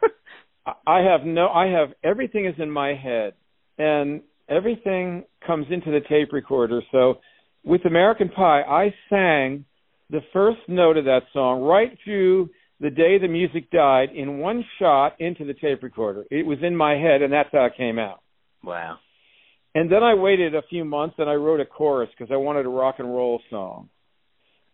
I 0.87 1.01
have 1.01 1.27
no. 1.27 1.49
I 1.49 1.67
have 1.67 1.91
everything 2.03 2.47
is 2.47 2.55
in 2.59 2.71
my 2.71 2.95
head, 2.95 3.35
and 3.77 4.23
everything 4.49 5.25
comes 5.47 5.67
into 5.71 5.91
the 5.91 6.01
tape 6.09 6.33
recorder. 6.33 6.81
So, 6.91 7.19
with 7.65 7.85
American 7.85 8.31
Pie, 8.31 8.63
I 8.63 8.95
sang 9.11 9.67
the 10.15 10.21
first 10.33 10.61
note 10.69 10.97
of 10.97 11.07
that 11.07 11.23
song 11.33 11.63
right 11.63 11.99
through 12.05 12.49
the 12.79 12.91
day 12.91 13.19
the 13.19 13.27
music 13.27 13.69
died 13.73 14.11
in 14.15 14.39
one 14.39 14.65
shot 14.79 15.17
into 15.19 15.45
the 15.45 15.55
tape 15.55 15.83
recorder. 15.83 16.25
It 16.31 16.47
was 16.47 16.59
in 16.63 16.77
my 16.77 16.93
head, 16.93 17.21
and 17.21 17.33
that's 17.33 17.49
how 17.51 17.65
it 17.65 17.77
came 17.77 17.99
out. 17.99 18.21
Wow. 18.63 18.99
And 19.75 19.91
then 19.91 20.05
I 20.05 20.15
waited 20.15 20.55
a 20.55 20.63
few 20.71 20.85
months 20.85 21.17
and 21.19 21.29
I 21.29 21.35
wrote 21.35 21.59
a 21.59 21.65
chorus 21.65 22.09
because 22.17 22.33
I 22.33 22.37
wanted 22.37 22.65
a 22.65 22.69
rock 22.69 22.97
and 22.99 23.09
roll 23.09 23.41
song. 23.51 23.89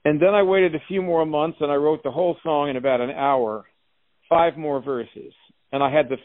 And 0.05 0.21
then 0.21 0.35
I 0.35 0.43
waited 0.43 0.75
a 0.75 0.83
few 0.89 1.01
more 1.01 1.25
months 1.25 1.57
and 1.61 1.73
I 1.73 1.77
wrote 1.77 2.03
the 2.03 2.11
whole 2.11 2.37
song 2.43 2.69
in 2.69 2.77
about 2.77 3.01
an 3.01 3.11
hour, 3.11 3.65
five 4.29 4.59
more 4.59 4.83
verses, 4.83 5.33
and 5.73 5.83
I 5.83 5.91
had 5.91 6.11
the 6.11 6.17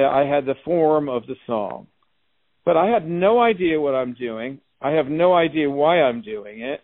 I 0.00 0.24
had 0.24 0.46
the 0.46 0.54
form 0.64 1.10
of 1.10 1.26
the 1.26 1.36
song. 1.46 1.88
But 2.64 2.78
I 2.78 2.86
had 2.86 3.06
no 3.06 3.42
idea 3.42 3.78
what 3.80 3.94
I'm 3.94 4.14
doing. 4.14 4.60
I 4.80 4.92
have 4.92 5.06
no 5.06 5.34
idea 5.34 5.68
why 5.68 6.00
I'm 6.00 6.22
doing 6.22 6.62
it. 6.62 6.80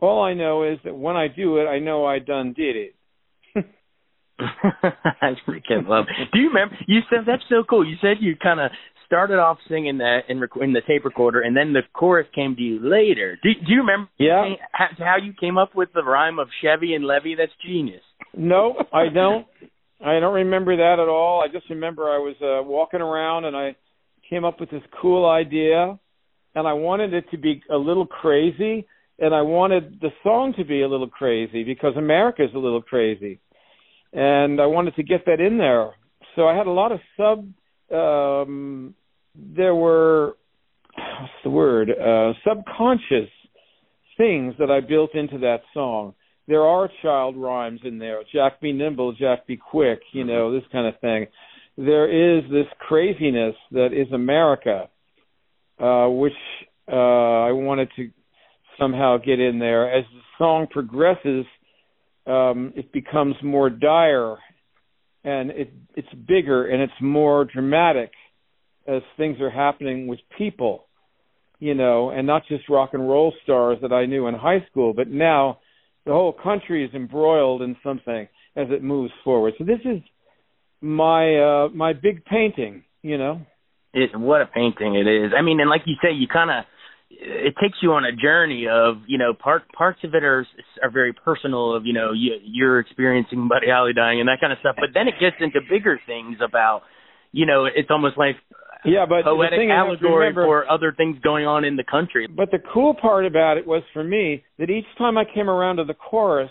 All 0.00 0.22
I 0.22 0.34
know 0.34 0.64
is 0.64 0.78
that 0.84 0.94
when 0.94 1.16
I 1.16 1.28
do 1.28 1.58
it, 1.58 1.66
I 1.66 1.78
know 1.78 2.04
I 2.04 2.18
done 2.18 2.52
did 2.52 2.76
it. 2.76 2.94
I 4.38 5.34
freaking 5.46 5.86
love. 5.86 6.06
It. 6.08 6.28
Do 6.32 6.40
you 6.40 6.48
remember? 6.48 6.76
You 6.86 7.00
said 7.08 7.20
that's 7.26 7.44
so 7.48 7.62
cool. 7.68 7.86
You 7.88 7.96
said 8.00 8.16
you 8.20 8.36
kind 8.36 8.60
of 8.60 8.70
started 9.06 9.38
off 9.38 9.58
singing 9.68 9.98
that 9.98 10.20
in, 10.28 10.40
rec- 10.40 10.50
in 10.60 10.72
the 10.72 10.80
tape 10.86 11.04
recorder, 11.04 11.40
and 11.40 11.56
then 11.56 11.72
the 11.72 11.82
chorus 11.92 12.26
came 12.34 12.56
to 12.56 12.62
you 12.62 12.80
later. 12.82 13.38
Do, 13.42 13.50
do 13.54 13.72
you 13.72 13.80
remember? 13.80 14.10
Yeah. 14.18 14.54
How, 14.72 14.86
how 14.98 15.16
you 15.22 15.32
came 15.38 15.56
up 15.56 15.74
with 15.74 15.90
the 15.94 16.02
rhyme 16.02 16.38
of 16.38 16.48
Chevy 16.62 16.94
and 16.94 17.04
Levy? 17.04 17.36
That's 17.36 17.52
genius. 17.64 18.02
No, 18.36 18.74
I 18.92 19.08
don't. 19.12 19.46
I 20.04 20.20
don't 20.20 20.34
remember 20.34 20.76
that 20.76 21.00
at 21.00 21.08
all. 21.08 21.40
I 21.40 21.52
just 21.52 21.70
remember 21.70 22.04
I 22.04 22.18
was 22.18 22.34
uh, 22.42 22.68
walking 22.68 23.00
around 23.00 23.44
and 23.44 23.56
I 23.56 23.76
came 24.28 24.44
up 24.44 24.60
with 24.60 24.70
this 24.70 24.82
cool 25.00 25.28
idea, 25.28 25.98
and 26.54 26.66
I 26.66 26.72
wanted 26.72 27.14
it 27.14 27.26
to 27.30 27.38
be 27.38 27.62
a 27.70 27.76
little 27.76 28.06
crazy, 28.06 28.86
and 29.18 29.34
I 29.34 29.42
wanted 29.42 30.00
the 30.00 30.10
song 30.22 30.54
to 30.58 30.64
be 30.64 30.82
a 30.82 30.88
little 30.88 31.08
crazy 31.08 31.64
because 31.64 31.94
America's 31.96 32.50
a 32.54 32.58
little 32.58 32.82
crazy 32.82 33.40
and 34.14 34.60
I 34.60 34.66
wanted 34.66 34.94
to 34.94 35.02
get 35.02 35.26
that 35.26 35.40
in 35.40 35.58
there. 35.58 35.90
So 36.36 36.46
I 36.46 36.56
had 36.56 36.66
a 36.66 36.70
lot 36.70 36.92
of 36.92 37.00
sub. 37.16 37.48
Um, 37.94 38.94
there 39.34 39.74
were 39.74 40.36
what's 40.96 41.32
the 41.42 41.50
word? 41.50 41.90
Uh, 41.90 42.32
subconscious 42.46 43.30
things 44.16 44.54
that 44.58 44.70
I 44.70 44.80
built 44.80 45.14
into 45.14 45.38
that 45.38 45.62
song. 45.74 46.14
There 46.46 46.62
are 46.62 46.88
child 47.02 47.36
rhymes 47.36 47.80
in 47.84 47.98
there. 47.98 48.20
Jack 48.32 48.60
be 48.60 48.72
nimble, 48.72 49.12
Jack 49.12 49.46
be 49.46 49.56
quick. 49.56 50.00
You 50.12 50.24
know 50.24 50.52
this 50.52 50.62
kind 50.70 50.86
of 50.86 51.00
thing. 51.00 51.26
There 51.76 52.38
is 52.38 52.44
this 52.50 52.66
craziness 52.78 53.56
that 53.72 53.88
is 53.92 54.12
America, 54.12 54.88
uh, 55.80 56.06
which 56.08 56.32
uh, 56.86 56.94
I 56.94 57.50
wanted 57.50 57.88
to 57.96 58.10
somehow 58.78 59.18
get 59.18 59.40
in 59.40 59.58
there. 59.58 59.92
As 59.92 60.04
the 60.12 60.20
song 60.38 60.66
progresses, 60.70 61.46
um, 62.26 62.72
it 62.76 62.92
becomes 62.92 63.34
more 63.42 63.70
dire 63.70 64.36
and 65.24 65.50
it, 65.50 65.72
it's 65.94 66.08
bigger 66.28 66.66
and 66.66 66.82
it's 66.82 66.92
more 67.00 67.44
dramatic 67.44 68.10
as 68.86 69.02
things 69.16 69.40
are 69.40 69.50
happening 69.50 70.06
with 70.06 70.18
people, 70.36 70.84
you 71.58 71.74
know, 71.74 72.10
and 72.10 72.26
not 72.26 72.42
just 72.48 72.68
rock 72.68 72.90
and 72.92 73.08
roll 73.08 73.32
stars 73.42 73.78
that 73.82 73.92
I 73.92 74.06
knew 74.06 74.26
in 74.26 74.34
high 74.34 74.64
school, 74.70 74.92
but 74.92 75.08
now 75.08 75.58
the 76.04 76.12
whole 76.12 76.32
country 76.32 76.84
is 76.84 76.94
embroiled 76.94 77.62
in 77.62 77.76
something 77.82 78.28
as 78.56 78.66
it 78.70 78.82
moves 78.82 79.12
forward. 79.24 79.54
So 79.58 79.64
this 79.64 79.80
is 79.84 80.00
my 80.80 81.36
uh 81.36 81.68
my 81.74 81.94
big 81.94 82.24
painting, 82.26 82.84
you 83.02 83.16
know. 83.16 83.40
It 83.94 84.10
what 84.18 84.42
a 84.42 84.46
painting 84.46 84.94
it 84.96 85.06
is. 85.06 85.32
I 85.36 85.40
mean, 85.40 85.60
and 85.60 85.70
like 85.70 85.82
you 85.86 85.94
say, 86.02 86.12
you 86.12 86.28
kind 86.28 86.50
of 86.50 86.64
it 87.20 87.54
takes 87.60 87.78
you 87.82 87.92
on 87.92 88.04
a 88.04 88.12
journey 88.12 88.66
of 88.70 89.02
you 89.06 89.18
know 89.18 89.32
part 89.34 89.70
parts 89.72 90.00
of 90.04 90.14
it 90.14 90.24
are 90.24 90.46
are 90.82 90.90
very 90.90 91.12
personal 91.12 91.74
of 91.74 91.86
you 91.86 91.92
know 91.92 92.12
you, 92.12 92.34
you're 92.42 92.80
experiencing 92.80 93.48
Buddy 93.48 93.66
Holly 93.70 93.92
dying 93.92 94.20
and 94.20 94.28
that 94.28 94.40
kind 94.40 94.52
of 94.52 94.58
stuff, 94.60 94.76
but 94.78 94.90
then 94.94 95.08
it 95.08 95.14
gets 95.20 95.36
into 95.40 95.60
bigger 95.68 96.00
things 96.06 96.38
about 96.46 96.82
you 97.32 97.46
know 97.46 97.66
it's 97.66 97.90
almost 97.90 98.16
like 98.16 98.36
yeah, 98.84 99.06
but 99.08 99.24
poetic 99.24 99.58
allegory 99.70 100.26
remember, 100.26 100.44
for 100.44 100.70
other 100.70 100.92
things 100.96 101.16
going 101.22 101.46
on 101.46 101.64
in 101.64 101.76
the 101.76 101.84
country. 101.84 102.26
But 102.28 102.50
the 102.50 102.58
cool 102.72 102.94
part 102.94 103.24
about 103.24 103.56
it 103.56 103.66
was 103.66 103.82
for 103.92 104.04
me 104.04 104.44
that 104.58 104.68
each 104.68 104.84
time 104.98 105.16
I 105.16 105.24
came 105.24 105.48
around 105.48 105.76
to 105.76 105.84
the 105.84 105.94
chorus, 105.94 106.50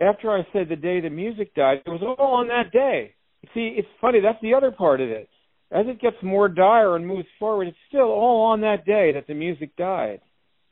after 0.00 0.30
I 0.30 0.46
said 0.52 0.68
the 0.70 0.76
day 0.76 1.00
the 1.00 1.10
music 1.10 1.54
died, 1.54 1.82
it 1.84 1.90
was 1.90 2.00
all 2.02 2.36
on 2.36 2.48
that 2.48 2.72
day. 2.72 3.14
See, 3.54 3.74
it's 3.76 3.88
funny. 4.00 4.20
That's 4.20 4.40
the 4.40 4.54
other 4.54 4.70
part 4.70 5.00
of 5.00 5.10
it 5.10 5.28
as 5.70 5.86
it 5.86 6.00
gets 6.00 6.16
more 6.22 6.48
dire 6.48 6.96
and 6.96 7.06
moves 7.06 7.28
forward, 7.38 7.68
it's 7.68 7.76
still 7.88 8.08
all 8.08 8.46
on 8.52 8.62
that 8.62 8.86
day 8.86 9.12
that 9.14 9.26
the 9.26 9.34
music 9.34 9.76
died. 9.76 10.20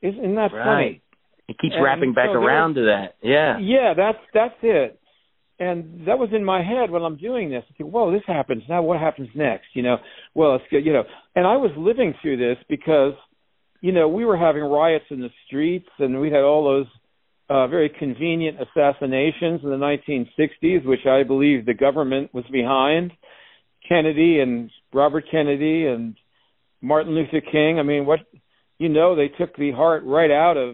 Isn't 0.03 0.35
that 0.37 0.53
right. 0.53 0.65
funny? 0.65 1.03
It 1.49 1.59
keeps 1.59 1.75
and 1.75 1.85
wrapping 1.85 2.15
back 2.15 2.29
so 2.33 2.38
around 2.38 2.75
to 2.75 2.83
that. 2.83 3.17
Yeah. 3.23 3.59
Yeah, 3.59 3.95
that's 3.97 4.19
that's 4.35 4.55
it. 4.62 4.99
And 5.59 6.07
that 6.07 6.19
was 6.19 6.31
in 6.35 6.45
my 6.45 6.62
head 6.62 6.91
when 6.91 7.03
I'm 7.03 7.17
doing 7.17 7.50
this. 7.50 7.65
I 7.71 7.75
think, 7.76 7.91
whoa, 7.91 8.12
this 8.12 8.23
happens. 8.26 8.62
Now 8.69 8.83
what 8.83 9.00
happens 9.00 9.29
next? 9.35 9.69
You 9.75 9.83
know, 9.83 9.97
well, 10.35 10.57
it's 10.57 10.65
good, 10.71 10.85
you 10.85 10.93
know. 10.93 11.05
And 11.35 11.47
I 11.47 11.57
was 11.57 11.71
living 11.76 12.15
through 12.21 12.37
this 12.37 12.62
because, 12.69 13.15
you 13.81 13.93
know, 13.93 14.09
we 14.09 14.25
were 14.25 14.37
having 14.37 14.62
riots 14.62 15.07
in 15.11 15.21
the 15.21 15.31
streets 15.47 15.88
and 15.99 16.21
we 16.21 16.31
had 16.31 16.43
all 16.43 16.65
those 16.65 16.87
uh, 17.49 17.67
very 17.69 17.88
convenient 17.88 18.59
assassinations 18.61 19.61
in 19.62 19.71
the 19.71 19.76
1960s, 19.76 20.85
which 20.85 21.07
I 21.07 21.23
believe 21.23 21.65
the 21.65 21.75
government 21.75 22.35
was 22.35 22.45
behind. 22.53 23.12
Kennedy 23.88 24.41
and 24.41 24.71
Robert 24.97 25.25
Kennedy 25.31 25.87
and 25.87 26.17
Martin 26.81 27.15
Luther 27.15 27.41
King. 27.41 27.79
I 27.79 27.83
mean, 27.83 28.07
what 28.07 28.21
you 28.79 28.88
know, 28.88 29.15
they 29.15 29.29
took 29.29 29.57
the 29.57 29.73
heart 29.73 30.03
right 30.05 30.31
out 30.31 30.57
of 30.57 30.71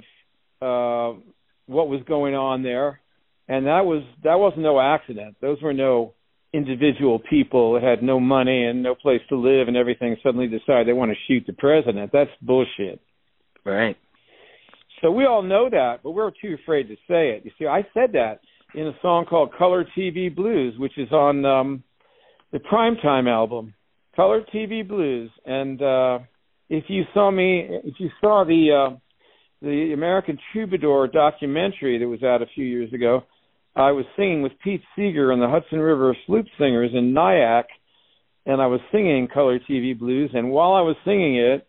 uh, 0.61 1.19
what 1.67 1.89
was 1.89 2.01
going 2.07 2.35
on 2.35 2.63
there, 2.63 3.01
and 3.49 3.67
that 3.67 3.85
was 3.85 4.03
that 4.23 4.39
wasn't 4.39 4.63
no 4.63 4.81
accident. 4.81 5.37
Those 5.41 5.61
were 5.61 5.73
no 5.73 6.15
individual 6.53 7.19
people 7.19 7.75
that 7.75 7.83
had 7.83 8.03
no 8.03 8.21
money 8.21 8.65
and 8.65 8.83
no 8.83 8.95
place 8.95 9.23
to 9.31 9.37
live 9.37 9.69
and 9.69 9.77
everything 9.77 10.17
suddenly 10.23 10.47
decide 10.47 10.87
they 10.87 10.93
want 10.93 11.11
to 11.11 11.17
shoot 11.27 11.45
the 11.47 11.55
president. 11.55 12.11
That's 12.13 12.31
bullshit. 12.43 13.01
Right. 13.65 13.97
So 15.01 15.11
we 15.11 15.25
all 15.25 15.43
know 15.43 15.71
that, 15.71 16.01
but 16.05 16.11
we're 16.11 16.31
too 16.31 16.57
afraid 16.63 16.89
to 16.89 16.95
say 17.09 17.31
it. 17.31 17.45
You 17.45 17.51
see, 17.59 17.67
I 17.67 17.83
said 17.95 18.13
that 18.13 18.41
in 18.75 18.87
a 18.87 18.93
song 19.01 19.25
called 19.25 19.55
Color 19.57 19.87
TV 19.97 20.35
Blues, 20.35 20.75
which 20.79 20.97
is 20.97 21.11
on 21.11 21.45
um 21.45 21.83
the 22.53 22.59
Primetime 22.59 23.29
album, 23.29 23.75
Color 24.17 24.43
TV 24.55 24.87
Blues. 24.87 25.31
And 25.45 25.81
uh, 25.83 26.19
if 26.69 26.85
you 26.89 27.05
saw 27.15 27.31
me, 27.31 27.67
if 27.85 27.95
you 27.99 28.11
saw 28.21 28.45
the 28.45 28.91
uh, 28.93 28.97
the 29.61 29.93
American 29.95 30.39
Troubadour 30.53 31.09
documentary 31.09 31.99
that 31.99 32.09
was 32.09 32.23
out 32.23 32.43
a 32.43 32.47
few 32.55 32.65
years 32.65 32.93
ago, 32.93 33.23
I 33.77 33.93
was 33.93 34.05
singing 34.17 34.43
with 34.43 34.53
Pete 34.63 34.83
Seeger 34.97 35.33
and 35.33 35.41
the 35.41 35.49
Hudson 35.49 35.79
River 35.79 36.17
Sloop 36.27 36.47
Singers 36.59 36.91
in 36.95 37.15
Nyack, 37.15 37.67
and 38.45 38.61
I 38.61 38.67
was 38.67 38.81
singing 38.91 39.29
Color 39.33 39.61
TV 39.61 39.99
Blues. 39.99 40.31
And 40.35 40.51
while 40.51 40.73
I 40.73 40.81
was 40.81 40.97
singing 41.05 41.37
it, 41.37 41.67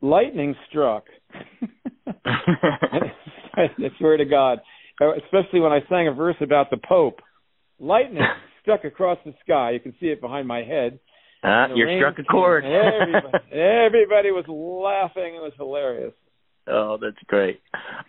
lightning 0.00 0.54
struck. 0.68 1.04
I 3.56 3.88
swear 3.98 4.16
to 4.16 4.24
God, 4.24 4.60
especially 5.00 5.60
when 5.60 5.72
I 5.72 5.80
sang 5.88 6.08
a 6.08 6.12
verse 6.12 6.36
about 6.40 6.70
the 6.70 6.76
Pope. 6.76 7.20
Lightning 7.78 8.22
stuck 8.62 8.84
across 8.84 9.18
the 9.24 9.34
sky. 9.44 9.72
You 9.72 9.80
can 9.80 9.94
see 10.00 10.06
it 10.06 10.20
behind 10.20 10.46
my 10.46 10.62
head. 10.62 10.98
Uh, 11.42 11.68
you're 11.74 11.98
struck 11.98 12.18
a 12.18 12.24
chord. 12.24 12.64
everybody, 12.64 13.38
everybody 13.52 14.30
was 14.30 14.44
laughing. 14.48 15.34
It 15.36 15.42
was 15.42 15.52
hilarious. 15.56 16.12
Oh, 16.70 16.98
that's 17.00 17.16
great. 17.26 17.60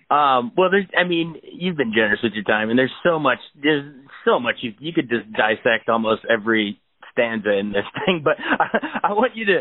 Um, 0.09 0.51
well, 0.57 0.69
there's, 0.69 0.88
I 0.98 1.07
mean, 1.07 1.36
you've 1.43 1.77
been 1.77 1.93
generous 1.93 2.19
with 2.21 2.33
your 2.33 2.43
time, 2.43 2.69
and 2.69 2.77
there's 2.77 2.93
so 3.03 3.19
much, 3.19 3.39
there's 3.62 3.93
so 4.25 4.39
much 4.39 4.55
you 4.62 4.74
you 4.79 4.91
could 4.91 5.09
just 5.09 5.31
dissect 5.31 5.88
almost 5.88 6.21
every 6.29 6.81
stanza 7.12 7.57
in 7.57 7.71
this 7.71 7.86
thing. 8.05 8.21
But 8.24 8.36
I, 8.39 9.09
I 9.09 9.13
want 9.13 9.36
you 9.36 9.45
to, 9.45 9.59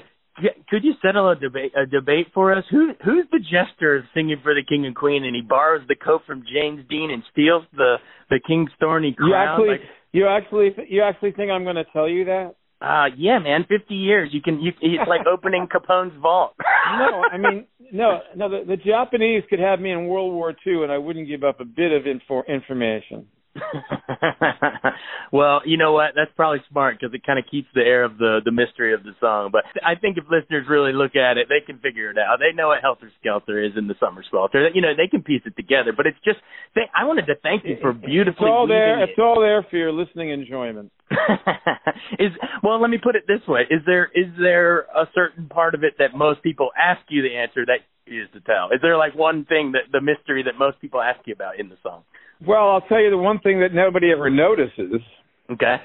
could 0.68 0.84
you 0.84 0.94
settle 1.02 1.30
a 1.30 1.36
debate 1.36 1.72
a 1.76 1.86
debate 1.86 2.28
for 2.34 2.52
us? 2.56 2.64
Who 2.70 2.92
who's 3.04 3.26
the 3.30 3.38
jester 3.38 4.04
singing 4.14 4.38
for 4.42 4.54
the 4.54 4.62
king 4.66 4.86
and 4.86 4.96
queen, 4.96 5.24
and 5.24 5.34
he 5.34 5.42
borrows 5.42 5.82
the 5.86 5.96
coat 5.96 6.22
from 6.26 6.44
James 6.52 6.82
Dean 6.88 7.10
and 7.10 7.22
steals 7.32 7.64
the 7.76 7.96
the 8.30 8.40
king's 8.46 8.70
thorny 8.80 9.14
crown? 9.16 9.28
You 9.28 9.36
actually, 9.36 9.68
like, 9.68 9.80
you 10.12 10.26
actually, 10.26 10.86
you 10.88 11.02
actually 11.02 11.32
think 11.32 11.50
I'm 11.50 11.64
going 11.64 11.76
to 11.76 11.86
tell 11.92 12.08
you 12.08 12.24
that? 12.26 12.54
Uh, 12.80 13.06
yeah, 13.16 13.38
man, 13.38 13.64
50 13.68 13.94
years. 13.94 14.30
You 14.32 14.40
can, 14.40 14.60
you, 14.60 14.72
it's 14.80 15.08
like 15.08 15.26
opening 15.32 15.66
Capone's 15.70 16.12
vault. 16.20 16.54
no, 16.98 17.22
I 17.30 17.36
mean, 17.38 17.66
no, 17.92 18.20
no. 18.36 18.48
The, 18.48 18.64
the 18.66 18.76
Japanese 18.76 19.42
could 19.50 19.58
have 19.58 19.80
me 19.80 19.90
in 19.90 20.06
World 20.06 20.32
War 20.32 20.54
II, 20.66 20.84
and 20.84 20.92
I 20.92 20.98
wouldn't 20.98 21.26
give 21.26 21.42
up 21.42 21.60
a 21.60 21.64
bit 21.64 21.90
of 21.92 22.06
info, 22.06 22.42
information. 22.48 23.26
well, 25.32 25.62
you 25.64 25.76
know 25.76 25.92
what? 25.92 26.12
That's 26.14 26.30
probably 26.36 26.60
smart 26.70 26.98
because 26.98 27.14
it 27.14 27.24
kind 27.24 27.38
of 27.38 27.44
keeps 27.50 27.68
the 27.74 27.82
air 27.82 28.04
of 28.04 28.18
the 28.18 28.40
the 28.44 28.52
mystery 28.52 28.94
of 28.94 29.02
the 29.02 29.12
song. 29.20 29.50
But 29.52 29.64
I 29.84 29.94
think 29.94 30.18
if 30.18 30.24
listeners 30.30 30.66
really 30.68 30.92
look 30.92 31.16
at 31.16 31.38
it, 31.38 31.48
they 31.48 31.64
can 31.64 31.78
figure 31.78 32.10
it 32.10 32.18
out. 32.18 32.38
They 32.38 32.54
know 32.54 32.68
what 32.68 32.80
Helter 32.82 33.10
Skelter 33.20 33.62
is 33.62 33.72
in 33.76 33.88
the 33.88 33.94
Summer 34.00 34.24
Swelter. 34.28 34.68
You 34.74 34.82
know, 34.82 34.92
they 34.96 35.08
can 35.08 35.22
piece 35.22 35.42
it 35.44 35.56
together. 35.56 35.92
But 35.96 36.06
it's 36.06 36.18
just, 36.24 36.38
they, 36.74 36.82
I 36.94 37.04
wanted 37.04 37.26
to 37.26 37.34
thank 37.42 37.64
you 37.64 37.76
for 37.80 37.92
beautifully. 37.92 38.48
It's 38.48 38.54
all 38.54 38.66
there. 38.66 39.02
It. 39.02 39.10
It's 39.10 39.18
all 39.18 39.40
there 39.40 39.66
for 39.68 39.76
your 39.76 39.92
listening 39.92 40.30
enjoyment. 40.30 40.92
is 42.18 42.32
well, 42.62 42.80
let 42.80 42.90
me 42.90 42.98
put 43.02 43.16
it 43.16 43.24
this 43.26 43.40
way: 43.48 43.62
is 43.70 43.80
there 43.86 44.10
is 44.14 44.26
there 44.38 44.80
a 44.92 45.08
certain 45.14 45.48
part 45.48 45.74
of 45.74 45.84
it 45.84 45.94
that 45.98 46.14
most 46.14 46.42
people 46.42 46.68
ask 46.76 47.00
you 47.08 47.22
the 47.22 47.36
answer 47.36 47.64
that 47.66 47.80
is 48.06 48.28
to 48.32 48.40
tell? 48.40 48.70
Is 48.72 48.80
there 48.82 48.96
like 48.96 49.14
one 49.14 49.44
thing 49.44 49.72
that 49.72 49.92
the 49.92 50.00
mystery 50.00 50.44
that 50.44 50.58
most 50.58 50.80
people 50.80 51.00
ask 51.00 51.20
you 51.26 51.32
about 51.32 51.58
in 51.58 51.68
the 51.68 51.76
song? 51.82 52.02
Well, 52.46 52.70
I'll 52.70 52.80
tell 52.82 53.00
you 53.00 53.10
the 53.10 53.18
one 53.18 53.40
thing 53.40 53.60
that 53.60 53.74
nobody 53.74 54.12
ever 54.12 54.30
notices. 54.30 55.00
Okay. 55.50 55.76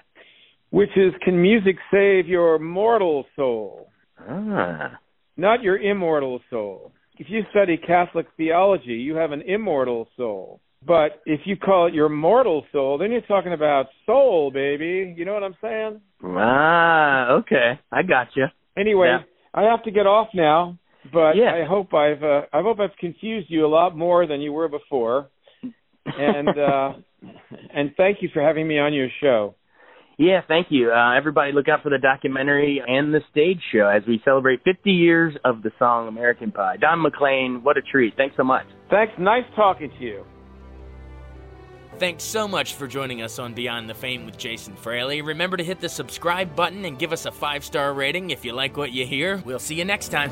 Which 0.69 0.95
is, 0.95 1.13
can 1.23 1.41
music 1.41 1.75
save 1.91 2.27
your 2.27 2.59
mortal 2.59 3.25
soul? 3.35 3.89
Ah. 4.19 4.97
Not 5.37 5.63
your 5.63 5.77
immortal 5.77 6.41
soul. 6.49 6.91
If 7.17 7.27
you 7.29 7.41
study 7.51 7.77
Catholic 7.77 8.27
theology, 8.37 8.93
you 8.93 9.15
have 9.15 9.31
an 9.31 9.41
immortal 9.41 10.07
soul. 10.17 10.59
But 10.85 11.21
if 11.25 11.41
you 11.45 11.55
call 11.55 11.87
it 11.87 11.93
your 11.93 12.09
mortal 12.09 12.65
soul, 12.71 12.97
then 12.97 13.11
you're 13.11 13.21
talking 13.21 13.53
about 13.53 13.87
soul, 14.05 14.51
baby. 14.51 15.13
You 15.17 15.25
know 15.25 15.33
what 15.33 15.43
I'm 15.43 15.55
saying? 15.61 16.01
Ah, 16.23 17.31
okay. 17.39 17.79
I 17.91 18.01
got 18.03 18.27
you. 18.35 18.45
Anyway, 18.77 19.07
yeah. 19.07 19.19
I 19.53 19.69
have 19.69 19.83
to 19.83 19.91
get 19.91 20.07
off 20.07 20.29
now, 20.33 20.77
but 21.13 21.33
yeah. 21.35 21.53
I 21.53 21.65
hope 21.67 21.93
I've 21.93 22.23
uh, 22.23 22.41
I 22.51 22.61
hope 22.61 22.79
I've 22.79 22.97
confused 22.99 23.47
you 23.49 23.65
a 23.65 23.67
lot 23.67 23.95
more 23.95 24.25
than 24.25 24.41
you 24.41 24.51
were 24.51 24.67
before. 24.67 25.29
And 26.05 26.49
uh 26.49 26.93
and 27.73 27.93
thank 27.95 28.21
you 28.21 28.29
for 28.33 28.41
having 28.41 28.67
me 28.67 28.79
on 28.79 28.93
your 28.93 29.09
show. 29.21 29.55
Yeah, 30.17 30.41
thank 30.47 30.67
you. 30.69 30.91
Uh, 30.91 31.17
everybody, 31.17 31.51
look 31.53 31.67
out 31.67 31.81
for 31.81 31.89
the 31.89 31.97
documentary 31.97 32.81
and 32.87 33.13
the 33.13 33.21
stage 33.31 33.59
show 33.71 33.87
as 33.87 34.03
we 34.07 34.21
celebrate 34.23 34.63
50 34.63 34.91
years 34.91 35.33
of 35.43 35.63
the 35.63 35.71
song 35.79 36.07
American 36.07 36.51
Pie. 36.51 36.77
Don 36.77 37.01
McLean, 37.01 37.61
what 37.63 37.77
a 37.77 37.81
treat. 37.81 38.15
Thanks 38.15 38.37
so 38.37 38.43
much. 38.43 38.65
Thanks. 38.91 39.13
Nice 39.17 39.45
talking 39.55 39.89
to 39.97 40.03
you. 40.03 40.23
Thanks 41.97 42.23
so 42.23 42.47
much 42.47 42.75
for 42.75 42.87
joining 42.87 43.21
us 43.21 43.39
on 43.39 43.53
Beyond 43.53 43.89
the 43.89 43.93
Fame 43.93 44.25
with 44.25 44.37
Jason 44.37 44.75
Fraley. 44.75 45.21
Remember 45.21 45.57
to 45.57 45.63
hit 45.63 45.79
the 45.79 45.89
subscribe 45.89 46.55
button 46.55 46.85
and 46.85 46.97
give 46.97 47.13
us 47.13 47.25
a 47.25 47.31
five 47.31 47.63
star 47.63 47.93
rating 47.93 48.31
if 48.31 48.43
you 48.43 48.53
like 48.53 48.77
what 48.77 48.91
you 48.91 49.05
hear. 49.05 49.41
We'll 49.45 49.59
see 49.59 49.75
you 49.75 49.85
next 49.85 50.09
time. 50.09 50.31